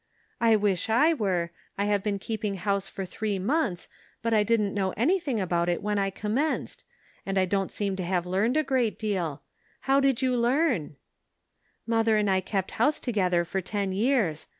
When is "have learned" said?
8.03-8.57